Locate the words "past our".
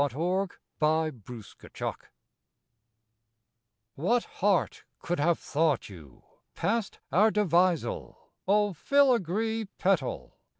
6.55-7.29